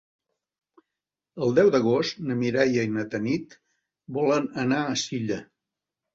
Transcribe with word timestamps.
El 1.47 1.53
deu 1.59 1.69
d'agost 1.75 2.23
na 2.31 2.39
Mireia 2.39 2.87
i 2.89 2.91
na 2.95 3.05
Tanit 3.13 3.55
volen 4.19 4.51
anar 4.67 4.83
a 4.89 4.99
Silla. 5.05 5.41